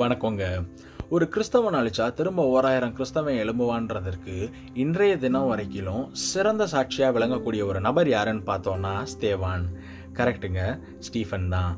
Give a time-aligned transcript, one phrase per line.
[0.00, 0.44] வணக்கங்க.
[1.08, 4.34] ஒரு கிறிஸ்தவன் அழிச்சா திரும்ப ஓராயிரம் கிறிஸ்தவன் எழும்புவான்றதற்கு
[4.74, 9.64] இன்றைய தினம் வரைக்கிலும் சிறந்த சாட்சியாக விளங்கக்கூடிய ஒரு நபர் யாருன்னு பார்த்தோன்னா ஸ்தேவான்.
[10.12, 11.72] கரெக்டுங்க ஸ்டீஃபன் தான்.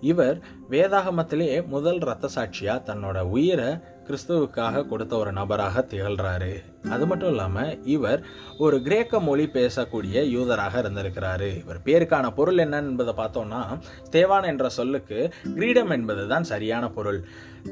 [0.00, 0.38] இவர்
[0.70, 3.78] வேதாகமத்திலே முதல் ரத்த சாட்சியா தன்னோட உயிரை
[4.08, 6.52] கிறிஸ்துவுக்காக கொடுத்த ஒரு நபராக திகழ்றாரு.
[6.90, 8.24] அது மட்டும் இல்லாம இவர்
[8.58, 11.58] ஒரு கிரேக்க மொழி பேசக்கூடிய யூதராக இருந்திருக்கிறாரு.
[11.58, 13.78] இவர் பேருக்கான பொருள் என்ன என்பதை பார்த்தோம்னா
[14.10, 17.24] தேவான் என்ற சொல்லுக்கு கிரீடம் என்பதுதான் சரியான பொருள்.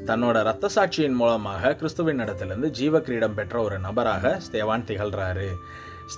[0.05, 5.49] தன்னோட இரத்த சாட்சியின் மூலமாக கிறிஸ்துவின் இடத்திலிருந்து ஜீவ கிரீடம் பெற்ற ஒரு நபராக ஸ்தேவான் திகழ்றாரு.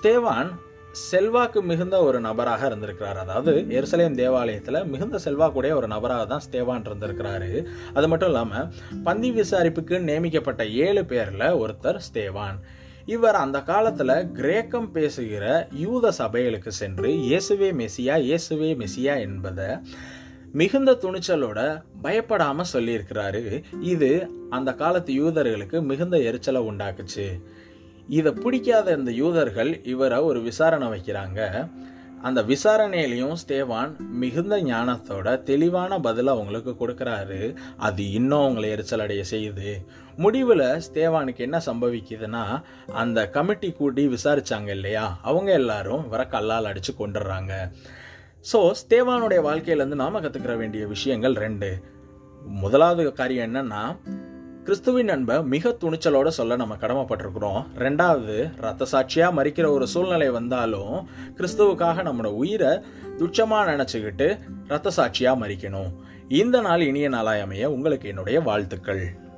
[0.02, 0.52] ஸ்தேவான்
[0.92, 3.18] செல்வாக்கு மிகுந்த ஒரு நபராக இருந்திருக்கிறார்.
[3.18, 7.66] அதாவது எருசலேம் தேவாலயத்தில் மிகுந்த செல்வாக்குடைய ஒரு நபராக தான் ஸ்தேவான் இருந்திருக்கிறாரு.
[7.94, 8.70] அது மட்டும் இல்லாமல்
[9.04, 12.60] பந்தி விசாரிப்புக்கு நியமிக்கப்பட்ட ஏழு பேரில் ஒருத்தர் ஸ்தேவான்
[13.06, 15.46] இவர் அந்த காலத்தில் கிரேக்கம் பேசுகிற
[15.84, 19.70] யூத சபைகளுக்கு சென்று இயேசுவே மெசியா இயேசுவே மெசியா என்பதை
[20.60, 21.60] மிகுந்த துணிச்சலோட
[22.04, 23.64] பயப்படாம சொல்லியிருக்கிறாரு.
[23.80, 24.12] இது
[24.50, 27.28] அந்த காலத்து யூதர்களுக்கு மிகுந்த எரிச்சலை உண்டாக்குச்சு.
[28.18, 31.40] இதை பிடிக்காத இந்த யூதர்கள் இவரை ஒரு விசாரணை வைக்கிறாங்க.
[32.28, 37.40] அந்த விசாரணையிலையும் ஸ்டேவான் மிகுந்த ஞானத்தோட தெளிவான பதில் அவங்களுக்கு கொடுக்குறாரு.
[37.88, 39.72] அது இன்னும் அவங்களை எரிச்சல் அடைய செய்யுது.
[40.18, 42.44] முடிவில் ஸ்டேவானுக்கு என்ன சம்பவிக்குதுன்னா
[42.94, 45.06] அந்த கமிட்டி கூட்டி விசாரிச்சாங்க இல்லையா?
[45.22, 47.54] அவங்க எல்லாரும் இவரை கல்லால் அடித்து கொண்டுடுறாங்க
[48.52, 51.72] ஸோ ஸ்டேவானுடைய வாழ்க்கையிலேருந்து நாம கற்றுக்கிற வேண்டிய விஷயங்கள் ரெண்டு.
[52.62, 53.82] முதலாவது காரியம் என்னன்னா
[54.64, 57.64] கிறிஸ்துவின் அன்பை மிக துணிச்சலோட சொல்ல நம்ம கடமைப்பட்டிருக்கிறோம்.
[57.78, 62.70] ரெண்டாவது ரத்த சாட்சியா மறிக்கிற ஒரு சூழ்நிலை வந்தாலும் கிறிஸ்துவுக்காக நம்மளோட உயிரை
[63.18, 65.92] துச்சமா நினைச்சுக்கிட்டு ரத்த சாட்சியா மறிக்கணும்
[66.28, 69.30] இந்த நாள் இனிய நாளாய் அமைய உங்களுக்கு என்னுடைய வாழ்த்துக்கள்.